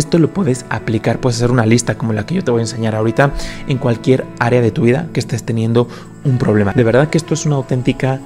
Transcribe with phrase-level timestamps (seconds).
[0.00, 2.62] Esto lo puedes aplicar, puedes hacer una lista como la que yo te voy a
[2.62, 3.34] enseñar ahorita
[3.68, 5.88] en cualquier área de tu vida que estés teniendo
[6.24, 6.72] un problema.
[6.72, 8.18] De verdad que esto es una auténtica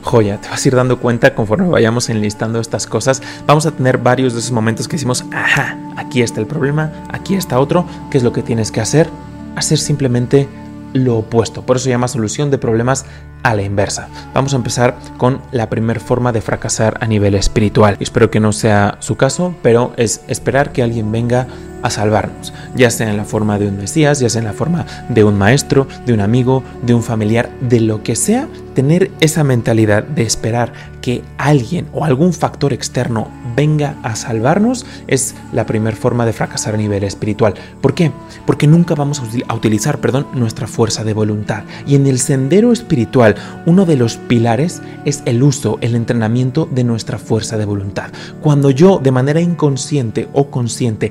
[0.00, 0.40] joya.
[0.40, 3.22] Te vas a ir dando cuenta conforme vayamos enlistando estas cosas.
[3.46, 7.34] Vamos a tener varios de esos momentos que decimos, ajá, aquí está el problema, aquí
[7.34, 7.84] está otro.
[8.10, 9.10] ¿Qué es lo que tienes que hacer?
[9.54, 10.48] Hacer simplemente
[10.94, 11.60] lo opuesto.
[11.60, 13.04] Por eso se llama solución de problemas
[13.42, 14.08] a la inversa.
[14.34, 17.96] Vamos a empezar con la primera forma de fracasar a nivel espiritual.
[18.00, 21.46] Espero que no sea su caso, pero es esperar que alguien venga
[21.82, 24.86] a salvarnos, ya sea en la forma de un Mesías, ya sea en la forma
[25.08, 29.42] de un maestro, de un amigo, de un familiar, de lo que sea, tener esa
[29.42, 30.72] mentalidad de esperar
[31.02, 36.74] que alguien o algún factor externo venga a salvarnos es la primera forma de fracasar
[36.74, 37.54] a nivel espiritual.
[37.80, 38.12] ¿Por qué?
[38.46, 41.64] Porque nunca vamos a utilizar, perdón, nuestra fuerza de voluntad.
[41.86, 43.34] Y en el sendero espiritual,
[43.66, 48.10] uno de los pilares es el uso, el entrenamiento de nuestra fuerza de voluntad.
[48.40, 51.10] Cuando yo de manera inconsciente o consciente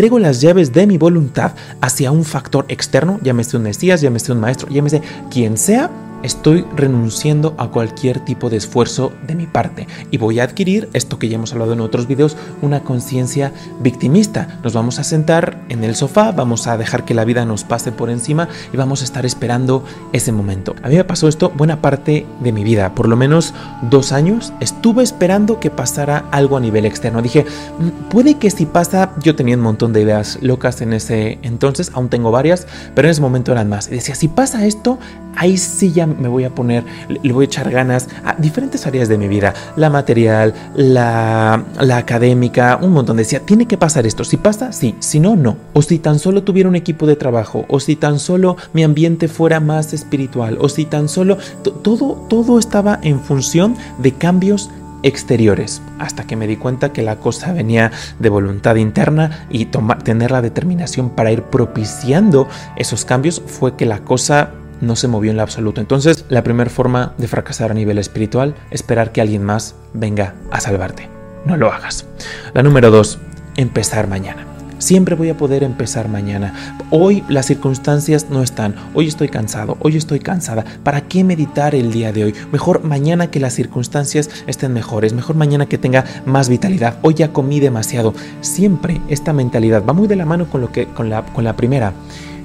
[0.00, 4.40] entrego las llaves de mi voluntad hacia un factor externo, llámese un Mesías, llámese un
[4.40, 5.90] maestro, llámese quien sea,
[6.22, 11.18] estoy renunciando a cualquier tipo de esfuerzo de mi parte y voy a adquirir esto
[11.18, 14.60] que ya hemos hablado en otros videos, una conciencia victimista.
[14.62, 17.92] Nos vamos a sentar en el sofá, vamos a dejar que la vida nos pase
[17.92, 20.74] por encima y vamos a estar esperando ese momento.
[20.82, 24.52] A mí me pasó esto buena parte de mi vida, por lo menos dos años,
[24.60, 27.22] estuve esperando que pasara algo a nivel externo.
[27.22, 27.44] Dije,
[27.78, 31.90] mm, puede que si pasa, yo tenía un montón de ideas locas en ese entonces,
[31.94, 33.88] aún tengo varias, pero en ese momento eran más.
[33.88, 34.98] Y decía, si pasa esto,
[35.36, 39.08] ahí sí ya me voy a poner, le voy a echar ganas a diferentes áreas
[39.08, 43.16] de mi vida, la material, la, la académica, un montón.
[43.16, 44.24] Decía, tiene que pasar esto.
[44.24, 44.94] Si pasa, sí.
[44.98, 45.56] Si no, no.
[45.72, 49.28] O si tan solo tuviera un equipo de trabajo, o si tan solo mi ambiente
[49.28, 51.38] fuera más espiritual, o si tan solo
[51.82, 54.70] todo, todo estaba en función de cambios
[55.02, 60.02] exteriores, hasta que me di cuenta que la cosa venía de voluntad interna y tomar,
[60.02, 65.30] tener la determinación para ir propiciando esos cambios fue que la cosa no se movió
[65.30, 65.80] en lo absoluto.
[65.80, 70.60] Entonces, la primera forma de fracasar a nivel espiritual, esperar que alguien más venga a
[70.60, 71.08] salvarte.
[71.44, 72.06] No lo hagas.
[72.54, 73.18] La número dos,
[73.56, 74.46] empezar mañana.
[74.80, 76.78] Siempre voy a poder empezar mañana.
[76.88, 78.74] Hoy las circunstancias no están.
[78.94, 79.76] Hoy estoy cansado.
[79.80, 80.64] Hoy estoy cansada.
[80.82, 82.34] ¿Para qué meditar el día de hoy?
[82.50, 85.12] Mejor mañana que las circunstancias estén mejores.
[85.12, 86.96] Mejor mañana que tenga más vitalidad.
[87.02, 88.14] Hoy ya comí demasiado.
[88.40, 91.56] Siempre esta mentalidad va muy de la mano con, lo que, con, la, con la
[91.56, 91.92] primera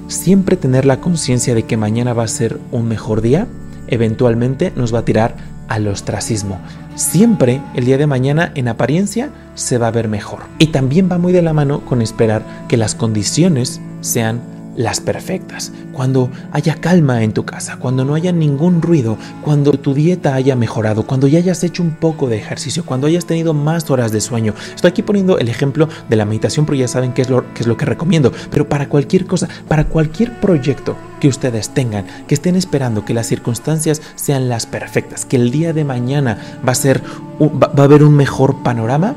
[0.08, 3.46] siempre tener la conciencia de que mañana va a ser un mejor día,
[3.88, 5.36] eventualmente nos va a tirar
[5.68, 6.58] al ostracismo.
[6.94, 10.40] Siempre el día de mañana en apariencia se va a ver mejor.
[10.58, 14.40] Y también va muy de la mano con esperar que las condiciones sean
[14.76, 19.94] las perfectas, cuando haya calma en tu casa, cuando no haya ningún ruido, cuando tu
[19.94, 23.90] dieta haya mejorado, cuando ya hayas hecho un poco de ejercicio, cuando hayas tenido más
[23.90, 24.54] horas de sueño.
[24.74, 27.62] Estoy aquí poniendo el ejemplo de la meditación, pero ya saben qué es lo, qué
[27.62, 28.32] es lo que recomiendo.
[28.50, 33.26] Pero para cualquier cosa, para cualquier proyecto que ustedes tengan, que estén esperando que las
[33.26, 37.02] circunstancias sean las perfectas, que el día de mañana va a ser,
[37.40, 39.14] va a haber un mejor panorama,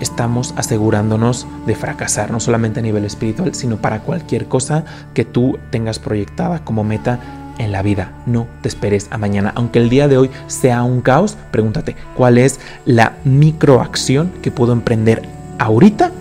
[0.00, 5.58] estamos asegurándonos de fracasar, no solamente a nivel espiritual, sino para cualquier cosa que tú
[5.70, 7.20] tengas proyectada como meta
[7.58, 8.12] en la vida.
[8.26, 9.52] No te esperes a mañana.
[9.54, 14.72] Aunque el día de hoy sea un caos, pregúntate cuál es la microacción que puedo
[14.72, 15.22] emprender
[15.58, 16.12] ahorita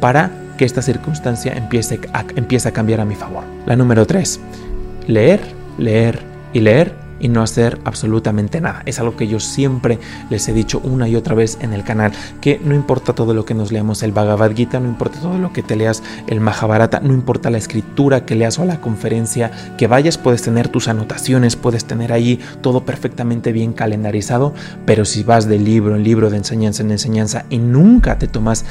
[0.00, 3.44] para que esta circunstancia empiece a, empiece a cambiar a mi favor.
[3.66, 4.40] La número 3.
[5.06, 5.40] Leer,
[5.78, 6.22] leer
[6.52, 8.82] y leer y no hacer absolutamente nada.
[8.86, 9.98] Es algo que yo siempre
[10.30, 13.44] les he dicho una y otra vez en el canal, que no importa todo lo
[13.44, 17.00] que nos leamos el Bhagavad Gita, no importa todo lo que te leas el Mahabharata,
[17.00, 21.56] no importa la escritura que leas o la conferencia que vayas, puedes tener tus anotaciones,
[21.56, 26.38] puedes tener ahí todo perfectamente bien calendarizado, pero si vas de libro en libro, de
[26.38, 28.64] enseñanza en enseñanza y nunca te tomas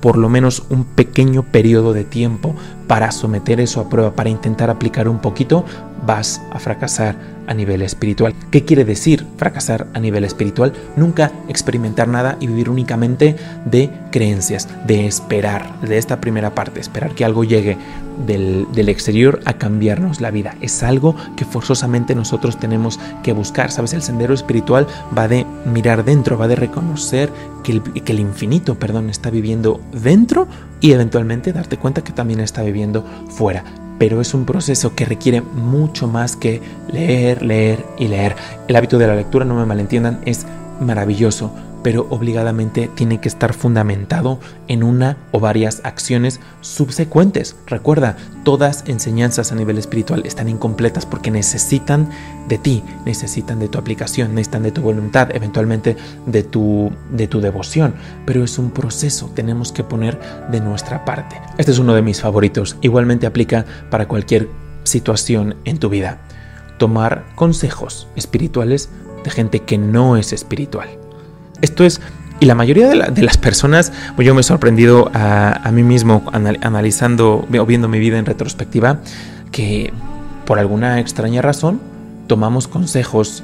[0.00, 2.54] por lo menos un pequeño periodo de tiempo
[2.90, 5.64] para someter eso a prueba, para intentar aplicar un poquito,
[6.04, 7.14] vas a fracasar
[7.46, 8.34] a nivel espiritual.
[8.50, 10.72] ¿Qué quiere decir fracasar a nivel espiritual?
[10.96, 17.14] Nunca experimentar nada y vivir únicamente de creencias, de esperar, de esta primera parte, esperar
[17.14, 17.76] que algo llegue
[18.26, 20.56] del, del, exterior a cambiarnos la vida.
[20.60, 23.70] Es algo que forzosamente nosotros tenemos que buscar.
[23.70, 23.92] ¿Sabes?
[23.92, 27.30] El sendero espiritual va de mirar dentro, va de reconocer
[27.62, 30.48] que el, que el infinito, perdón, está viviendo dentro
[30.80, 33.64] y eventualmente darte cuenta que también está viviendo fuera
[34.00, 38.34] pero es un proceso que requiere mucho más que leer, leer y leer.
[38.66, 40.46] El hábito de la lectura, no me malentiendan, es
[40.80, 44.38] maravilloso, pero obligadamente tiene que estar fundamentado
[44.68, 47.56] en una o varias acciones subsecuentes.
[47.66, 52.08] Recuerda, todas enseñanzas a nivel espiritual están incompletas porque necesitan
[52.48, 55.96] de ti, necesitan de tu aplicación, necesitan de tu voluntad, eventualmente
[56.26, 57.94] de tu, de tu devoción,
[58.26, 60.18] pero es un proceso, tenemos que poner
[60.50, 61.40] de nuestra parte.
[61.58, 64.48] Este es uno de mis favoritos, igualmente aplica para cualquier
[64.84, 66.18] situación en tu vida.
[66.78, 68.90] Tomar consejos espirituales
[69.24, 70.99] de gente que no es espiritual.
[71.60, 72.00] Esto es,
[72.40, 77.46] y la mayoría de, las personas, pues yo me he sorprendido a, mí mismo analizando
[77.58, 79.00] o viendo mi vida en retrospectiva,
[79.52, 79.92] que
[80.46, 81.80] por alguna extraña razón
[82.26, 83.42] tomamos consejos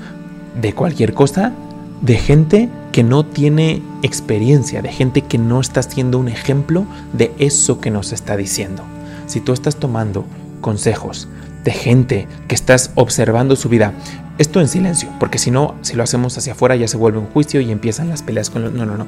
[0.60, 1.52] de cualquier cosa
[2.00, 7.32] de gente que no tiene experiencia, de gente que no está siendo un ejemplo de
[7.38, 8.82] eso que nos está diciendo.
[9.26, 10.24] Si tú estás tomando
[10.60, 11.28] consejos
[11.66, 13.92] de gente que estás observando su vida,
[14.38, 17.26] esto en silencio, porque si no, si lo hacemos hacia afuera ya se vuelve un
[17.26, 18.72] juicio y empiezan las peleas con los...
[18.72, 19.06] No, no, no.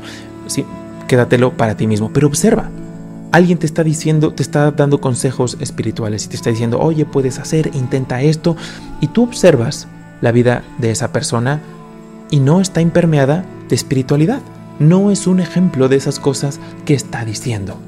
[0.48, 0.66] Sí,
[1.06, 2.68] quédatelo para ti mismo, pero observa.
[3.30, 7.38] Alguien te está diciendo, te está dando consejos espirituales y te está diciendo, oye, puedes
[7.38, 8.56] hacer, intenta esto,
[9.00, 9.86] y tú observas
[10.20, 11.60] la vida de esa persona
[12.28, 14.40] y no está impermeada de espiritualidad.
[14.80, 17.78] No es un ejemplo de esas cosas que está diciendo.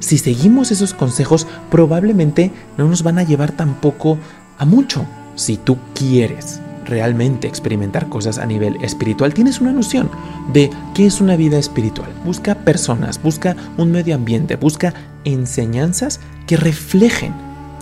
[0.00, 4.18] Si seguimos esos consejos, probablemente no nos van a llevar tampoco
[4.58, 5.06] a mucho.
[5.36, 10.10] Si tú quieres realmente experimentar cosas a nivel espiritual, tienes una noción
[10.52, 12.10] de qué es una vida espiritual.
[12.24, 14.94] Busca personas, busca un medio ambiente, busca
[15.24, 17.32] enseñanzas que reflejen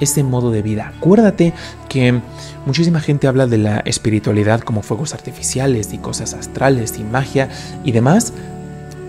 [0.00, 0.92] ese modo de vida.
[0.96, 1.54] Acuérdate
[1.88, 2.20] que
[2.66, 7.48] muchísima gente habla de la espiritualidad como fuegos artificiales y cosas astrales y magia
[7.84, 8.32] y demás,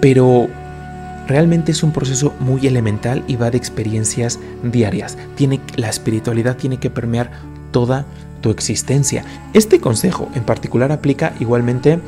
[0.01, 0.47] pero
[1.29, 5.17] realmente es un proceso muy elemental y va de experiencias diarias.
[5.35, 7.29] Tiene, la espiritualidad tiene que permear
[7.71, 8.05] toda
[8.41, 9.23] tu existencia.
[9.53, 11.99] Este consejo en particular aplica igualmente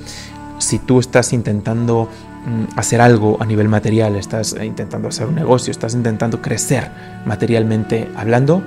[0.57, 2.09] si tú estás intentando
[2.45, 6.89] mm, hacer algo a nivel material, estás intentando hacer un negocio, estás intentando crecer
[7.25, 8.63] materialmente hablando,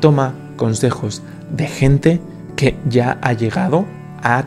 [0.00, 2.20] toma consejos de gente
[2.54, 3.86] que ya ha llegado
[4.22, 4.44] a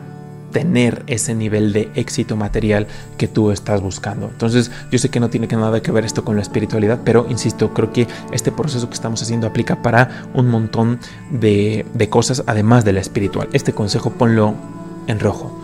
[0.52, 2.86] tener ese nivel de éxito material
[3.16, 4.28] que tú estás buscando.
[4.28, 7.72] Entonces, yo sé que no tiene nada que ver esto con la espiritualidad, pero insisto,
[7.74, 10.98] creo que este proceso que estamos haciendo aplica para un montón
[11.30, 13.48] de, de cosas además de la espiritual.
[13.52, 14.54] Este consejo ponlo
[15.06, 15.58] en rojo.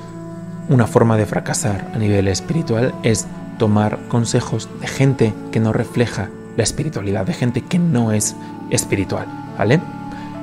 [0.69, 3.27] Una forma de fracasar a nivel espiritual es
[3.59, 8.35] tomar consejos de gente que no refleja la espiritualidad, de gente que no es
[8.71, 9.27] espiritual,
[9.59, 9.81] ¿vale?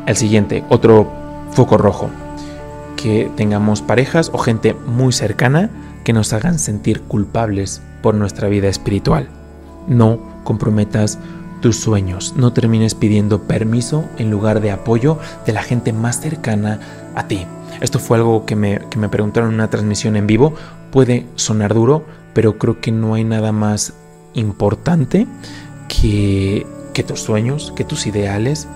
[0.05, 1.11] El siguiente, otro
[1.51, 2.09] foco rojo
[3.01, 5.69] que tengamos parejas o gente muy cercana
[6.03, 9.27] que nos hagan sentir culpables por nuestra vida espiritual.
[9.88, 11.18] No comprometas
[11.62, 16.80] tus sueños, no termines pidiendo permiso en lugar de apoyo de la gente más cercana
[17.15, 17.45] a ti.
[17.81, 20.53] Esto fue algo que me, que me preguntaron en una transmisión en vivo.
[20.92, 22.03] Puede sonar duro,
[22.33, 23.94] pero creo que no hay nada más
[24.33, 25.27] importante
[25.88, 28.68] que, que tus sueños, que tus ideales,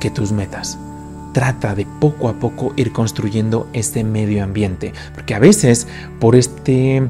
[0.00, 0.78] que tus metas
[1.34, 4.94] trata de poco a poco ir construyendo este medio ambiente.
[5.14, 5.86] Porque a veces,
[6.20, 7.06] por este,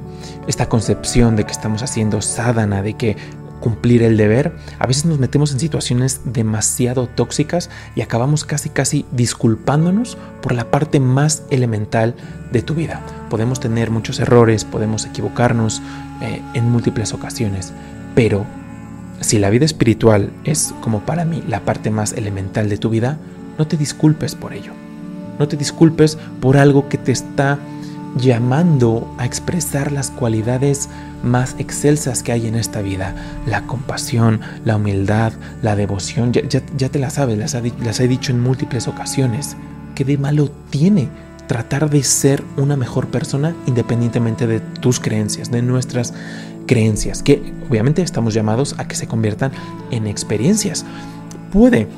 [0.49, 3.17] esta concepción de que estamos haciendo sadhana, de que
[3.61, 9.07] cumplir el deber, a veces nos metemos en situaciones demasiado tóxicas y acabamos casi casi
[9.13, 12.15] disculpándonos por la parte más elemental
[12.51, 13.01] de tu vida.
[13.31, 15.81] Podemos tener muchos errores, podemos equivocarnos
[16.21, 17.73] eh, en múltiples ocasiones,
[18.15, 18.45] pero
[19.21, 23.19] si la vida espiritual es como para mí la parte más elemental de tu vida,
[23.59, 24.73] no te disculpes por ello.
[25.39, 27.59] No te disculpes por algo que te está
[28.17, 30.89] llamando a expresar las cualidades
[31.23, 33.15] más excelsas que hay en esta vida.
[33.47, 36.33] La compasión, la humildad, la devoción.
[36.33, 39.57] Ya, te las sabes, las, las he dicho en múltiples ocasiones.
[39.95, 41.09] ¿Qué de malo tiene
[41.47, 46.15] tratar de ser una mejor persona independientemente de tus creencias, de nuestras
[46.67, 47.23] creencias?
[47.23, 49.53] Que obviamente estamos llamados a que se conviertan
[49.91, 50.85] en experiencias.
[51.53, 51.89] Puede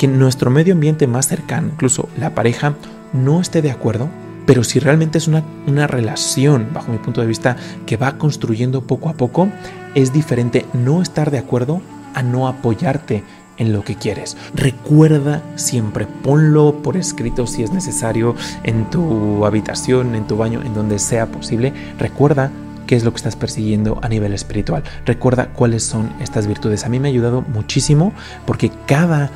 [0.00, 2.72] que nuestro medio ambiente más cercano, incluso la pareja,
[3.12, 4.08] no esté de acuerdo,
[4.46, 8.80] pero si realmente es una, una relación, bajo mi punto de vista, que va construyendo
[8.80, 9.50] poco a poco,
[9.94, 11.82] es diferente no estar de acuerdo
[12.14, 13.24] a no apoyarte
[13.58, 14.38] en lo que quieres.
[14.54, 20.72] Recuerda siempre, ponlo por escrito si es necesario, en tu habitación, en tu baño, en
[20.72, 21.74] donde sea posible.
[21.98, 22.50] Recuerda
[22.86, 24.82] qué es lo que estás persiguiendo a nivel espiritual.
[25.04, 26.86] Recuerda cuáles son estas virtudes.
[26.86, 28.14] A mí me ha ayudado muchísimo
[28.46, 29.30] porque cada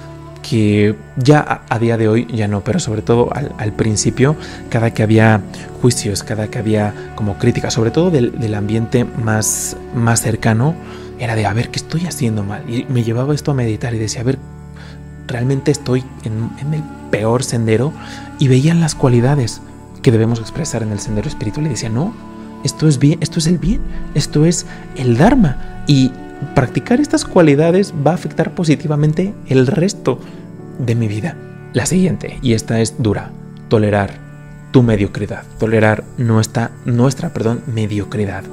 [0.48, 4.36] que ya a, día de hoy ya no, pero sobre todo al, principio,
[4.68, 5.40] cada que había
[5.80, 10.74] juicios, cada que había como críticas, sobre todo del, ambiente más, más cercano,
[11.18, 12.68] era de a ver qué estoy haciendo mal.
[12.68, 14.38] Y me llevaba esto a meditar y decía, a ver,
[15.26, 17.92] realmente estoy en, el peor sendero
[18.38, 19.62] y veían las cualidades
[20.02, 22.12] que debemos expresar en el sendero espiritual y decía, no,
[22.64, 23.80] esto es bien, esto es el bien,
[24.14, 25.84] esto es el Dharma.
[25.86, 26.12] Y
[26.54, 30.18] practicar estas cualidades va a afectar positivamente el resto
[30.78, 31.36] de mi vida.
[31.72, 33.30] La siguiente, y esta es dura,
[33.68, 34.24] tolerar
[34.70, 38.44] tu mediocridad, tolerar nuestra, nuestra perdón, mediocridad.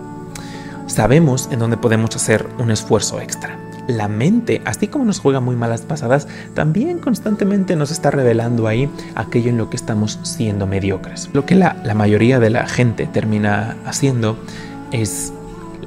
[0.88, 3.58] Sabemos en dónde podemos hacer un esfuerzo extra.
[3.88, 8.90] La mente, así como nos juega muy malas pasadas, también constantemente nos está revelando ahí
[9.16, 11.30] aquello en lo que estamos siendo mediocres.
[11.34, 14.38] Lo que la, la mayoría de la gente termina haciendo
[14.92, 15.34] es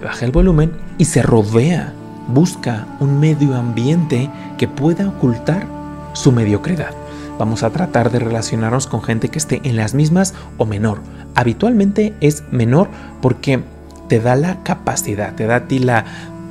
[0.03, 1.93] baja el volumen y se rodea,
[2.29, 5.67] busca un medio ambiente que pueda ocultar
[6.13, 6.91] su mediocridad.
[7.39, 11.01] Vamos a tratar de relacionarnos con gente que esté en las mismas o menor.
[11.35, 12.89] Habitualmente es menor
[13.21, 13.61] porque
[14.09, 16.05] te da la capacidad, te da a ti la,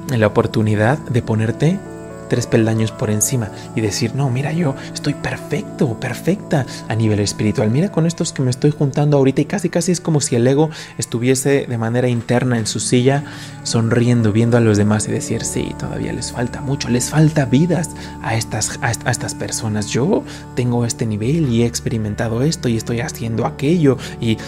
[0.09, 1.79] la oportunidad de ponerte
[2.33, 7.69] tres peldaños por encima y decir, no, mira, yo estoy perfecto, perfecta a nivel espiritual.
[7.69, 10.47] Mira con estos que me estoy juntando ahorita y casi casi es como si el
[10.47, 13.23] ego estuviese de manera interna en su silla,
[13.61, 17.91] sonriendo, viendo a los demás y decir, sí, todavía les falta mucho, les falta vidas
[18.23, 19.85] a estas, a, estas personas.
[19.91, 20.23] Yo
[20.55, 24.39] tengo este nivel y he experimentado esto y estoy haciendo aquello y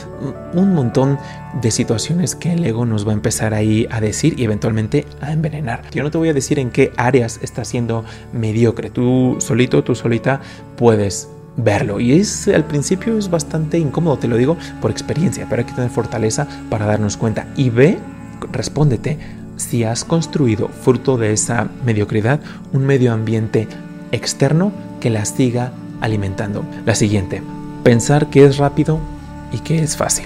[0.55, 1.19] un montón
[1.61, 5.31] de situaciones que el ego nos va a empezar ahí a decir y eventualmente a
[5.31, 5.89] envenenar.
[5.91, 8.89] Yo no te voy a decir en qué áreas estás siendo mediocre.
[8.89, 10.41] Tú solito, tú solita
[10.75, 11.99] puedes verlo.
[11.99, 15.73] Y es al principio es bastante incómodo, te lo digo por experiencia, pero hay que
[15.73, 17.47] tener fortaleza para darnos cuenta.
[17.55, 17.97] Y ve,
[18.51, 19.17] respóndete,
[19.55, 22.41] si has construido, fruto de esa mediocridad,
[22.73, 23.67] un medio ambiente
[24.11, 25.71] externo que la siga
[26.01, 26.65] alimentando.
[26.85, 27.41] La siguiente,
[27.83, 28.99] pensar que es rápido
[29.53, 30.25] y que es fácil.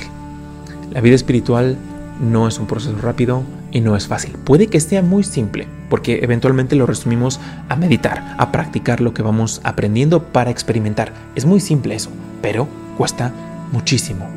[0.91, 1.77] La vida espiritual
[2.19, 4.31] no es un proceso rápido y no es fácil.
[4.43, 9.21] Puede que sea muy simple, porque eventualmente lo resumimos a meditar, a practicar lo que
[9.21, 11.13] vamos aprendiendo para experimentar.
[11.35, 12.09] Es muy simple eso,
[12.41, 12.67] pero
[12.97, 13.31] cuesta
[13.71, 14.27] muchísimo.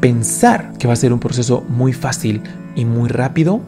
[0.00, 2.42] Pensar que va a ser un proceso muy fácil
[2.74, 3.60] y muy rápido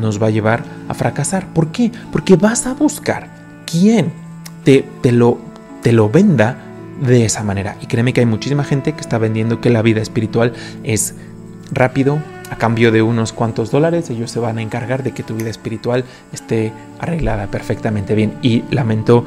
[0.00, 1.52] nos va a llevar a fracasar.
[1.52, 1.90] ¿Por qué?
[2.12, 3.28] Porque vas a buscar
[3.66, 4.12] quién
[4.64, 5.38] te, te, lo,
[5.82, 6.56] te lo venda
[7.04, 7.76] de esa manera.
[7.80, 10.52] Y créeme que hay muchísima gente que está vendiendo que la vida espiritual
[10.84, 11.14] es
[11.74, 12.18] rápido,
[12.50, 15.50] a cambio de unos cuantos dólares, ellos se van a encargar de que tu vida
[15.50, 18.34] espiritual esté arreglada perfectamente bien.
[18.42, 19.24] Y lamento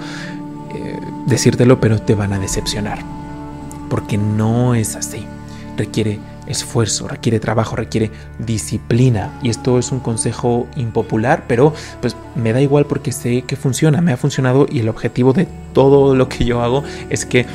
[0.74, 3.00] eh, decírtelo, pero te van a decepcionar.
[3.89, 5.25] Porque no es así.
[5.77, 9.32] Requiere esfuerzo, requiere trabajo, requiere disciplina.
[9.42, 14.01] Y esto es un consejo impopular, pero pues me da igual porque sé que funciona,
[14.01, 17.46] me ha funcionado y el objetivo de todo lo que yo hago es que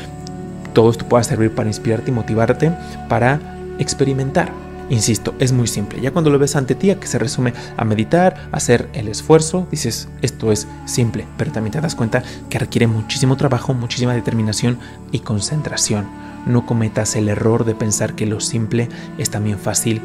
[0.73, 2.73] todo esto pueda servir para inspirarte y motivarte
[3.09, 3.41] para
[3.79, 4.53] experimentar
[4.91, 6.01] Insisto, es muy simple.
[6.01, 10.09] Ya cuando lo ves ante ti, que se resume a meditar, hacer el esfuerzo, dices,
[10.21, 14.79] esto es simple, pero también te das cuenta que requiere muchísimo trabajo, muchísima determinación
[15.11, 16.07] y concentración.
[16.47, 20.03] No cometas el error de pensar que lo simple es también fácil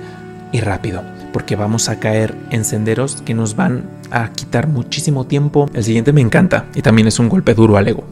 [0.51, 1.03] y rápido,
[1.33, 5.69] porque vamos a caer en senderos que nos van a quitar muchísimo tiempo.
[5.73, 8.05] El siguiente me encanta y también es un golpe duro al ego.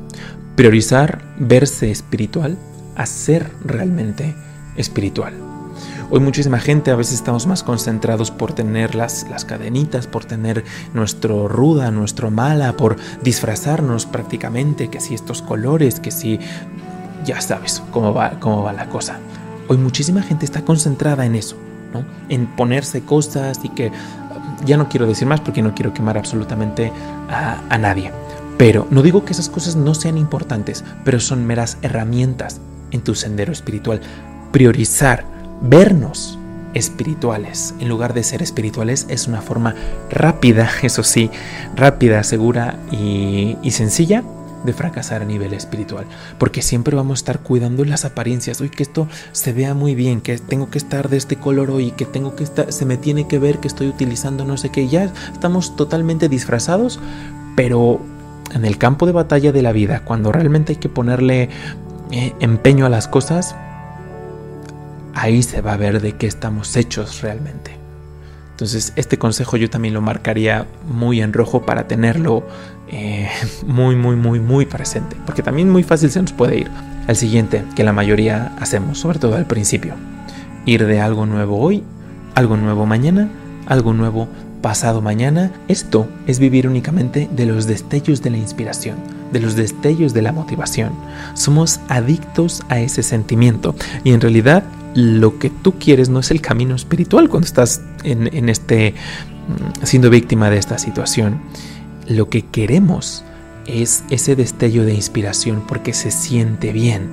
[0.55, 2.57] Priorizar verse espiritual
[2.95, 4.35] a ser realmente
[4.77, 5.44] espiritual.
[6.11, 10.63] Hoy muchísima gente a veces estamos más concentrados por tener las, las cadenitas, por tener
[10.93, 16.39] nuestro ruda, nuestro mala, por disfrazarnos prácticamente, que si estos colores, que si
[17.25, 19.17] ya sabes cómo va, cómo va la cosa.
[19.67, 21.57] Hoy muchísima gente está concentrada en eso,
[21.91, 22.05] ¿no?
[22.29, 23.91] en ponerse cosas y que
[24.63, 26.93] ya no quiero decir más porque no quiero quemar absolutamente
[27.29, 28.11] a, a nadie.
[28.59, 33.15] Pero no digo que esas cosas no sean importantes, pero son meras herramientas en tu
[33.15, 34.01] sendero espiritual.
[34.51, 36.37] Priorizar vernos
[36.75, 37.73] espirituales.
[37.79, 39.73] En lugar de ser espirituales es una forma
[40.11, 41.31] rápida, eso sí,
[41.75, 44.23] rápida, segura y, sencilla
[44.63, 46.05] de fracasar a nivel espiritual,
[46.39, 50.21] porque siempre vamos a estar cuidando las apariencias, hoy que esto se vea muy bien,
[50.21, 53.27] que tengo que estar de este color hoy, que tengo que estar, se me tiene
[53.27, 56.99] que ver que estoy utilizando no sé qué, ya estamos totalmente disfrazados,
[57.55, 57.99] pero
[58.55, 61.49] en el campo de batalla de la vida, cuando realmente hay que ponerle
[62.11, 63.55] eh, empeño a las cosas,
[65.15, 67.71] ahí se va a ver de qué estamos hechos realmente.
[68.51, 72.45] Entonces este consejo yo también lo marcaría muy en rojo para tenerlo
[72.89, 73.29] eh,
[73.65, 75.15] muy, muy, muy, muy presente.
[75.25, 76.71] Porque también muy fácil se nos puede ir.
[77.07, 79.93] Al siguiente, que la mayoría hacemos, sobre todo al principio.
[80.65, 81.83] Ir de algo nuevo hoy,
[82.33, 83.29] algo nuevo mañana,
[83.67, 84.27] algo nuevo
[84.61, 85.51] pasado mañana.
[85.67, 88.95] Esto es vivir únicamente de los destellos de la inspiración,
[89.31, 90.93] de los destellos de la motivación.
[91.35, 94.63] Somos adictos a ese sentimiento y en realidad
[94.95, 100.09] lo que tú quieres no es el camino espiritual cuando estás en, este mm, siendo
[100.09, 101.41] víctima de esta situación.
[102.07, 103.23] Lo que queremos
[103.67, 107.09] es ese destello de inspiración porque se siente bien.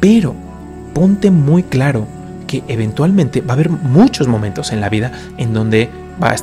[0.00, 0.34] Pero
[0.94, 2.08] ponte muy claro
[2.46, 5.90] que eventualmente va a haber muchos momentos en la vida en donde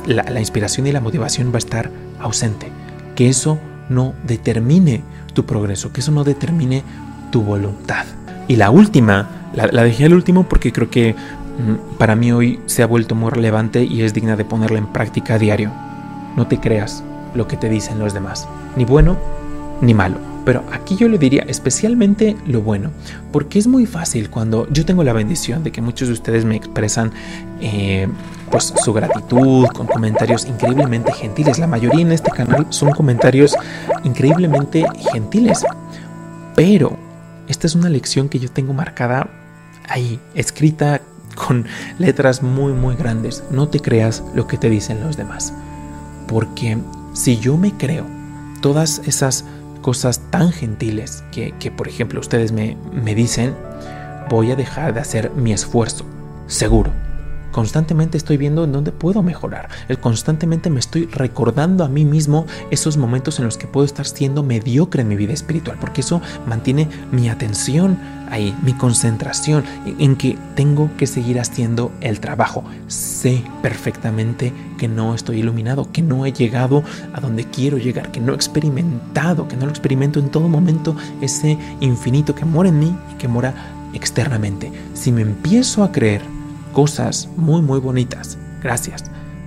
[0.06, 2.68] la, inspiración y la motivación va a estar ausente.
[3.16, 3.58] Que eso
[3.88, 6.84] no determine tu progreso, que eso no determine
[7.32, 8.06] tu voluntad.
[8.48, 12.82] Y la última, la, dejé al último porque creo que mm, para mí hoy se
[12.82, 15.72] ha vuelto muy relevante y es digna de ponerla en práctica a diario.
[16.36, 17.02] No te creas
[17.34, 19.16] lo que te dicen los demás, ni bueno
[19.80, 20.16] ni malo.
[20.44, 22.90] Pero aquí yo le diría especialmente lo bueno,
[23.32, 26.54] porque es muy fácil cuando yo tengo la bendición de que muchos de ustedes me
[26.54, 27.12] expresan
[27.60, 28.06] eh,
[28.50, 31.58] pues su gratitud con comentarios increíblemente gentiles.
[31.58, 33.56] La mayoría en este canal son comentarios
[34.04, 35.64] increíblemente gentiles.
[36.54, 36.96] Pero
[37.48, 39.28] esta es una lección que yo tengo marcada
[39.88, 41.00] ahí, escrita
[41.34, 41.66] con
[41.98, 43.42] letras muy muy grandes.
[43.50, 45.52] No te creas lo que te dicen los demás.
[46.28, 46.78] Porque
[47.12, 48.06] si yo me creo
[48.60, 49.44] todas esas
[49.82, 53.54] cosas tan gentiles que, por ejemplo, ustedes me, me dicen,
[54.30, 56.06] voy a dejar de hacer mi esfuerzo,
[56.46, 57.03] seguro.
[57.54, 59.68] Constantemente estoy viendo en dónde puedo mejorar.
[60.00, 64.42] Constantemente me estoy recordando a mí mismo esos momentos en los que puedo estar siendo
[64.42, 67.96] mediocre en mi vida espiritual, porque eso mantiene mi atención
[68.28, 72.64] ahí, mi concentración en que tengo que seguir haciendo el trabajo.
[72.88, 76.82] Sé perfectamente que no estoy iluminado, que no he llegado
[77.12, 80.96] a donde quiero llegar, que no he experimentado, que no lo experimento en todo momento
[81.20, 83.54] ese infinito que mora en mí y que mora
[83.92, 84.72] externamente.
[84.94, 86.34] Si me empiezo a creer
[86.74, 89.04] cosas muy muy bonitas, gracias.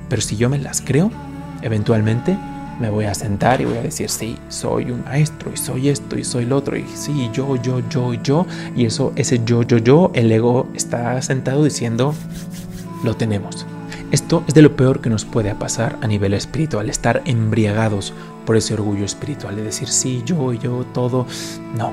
[0.09, 1.11] Pero si yo me las creo,
[1.61, 2.37] eventualmente
[2.79, 6.17] me voy a sentar y voy a decir, sí, soy un maestro y soy esto
[6.17, 8.45] y soy lo otro y sí, yo, yo, yo, yo.
[8.75, 12.13] Y eso, ese yo, yo, yo, el ego está sentado diciendo,
[13.03, 13.65] lo tenemos.
[14.11, 18.13] Esto es de lo peor que nos puede pasar a nivel espiritual, estar embriagados
[18.45, 21.25] por ese orgullo espiritual de decir, sí, yo, yo, todo.
[21.75, 21.91] No,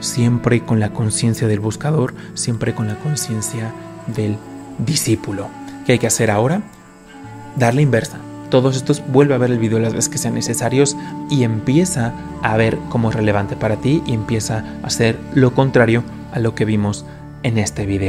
[0.00, 3.72] siempre con la conciencia del buscador, siempre con la conciencia
[4.14, 4.36] del
[4.78, 5.48] discípulo.
[5.86, 6.62] ¿Qué hay que hacer ahora?
[7.56, 8.18] Darle inversa.
[8.50, 10.96] Todos estos vuelve a ver el video las veces que sean necesarios
[11.30, 16.02] y empieza a ver cómo es relevante para ti y empieza a hacer lo contrario
[16.32, 17.04] a lo que vimos
[17.42, 18.06] en este video.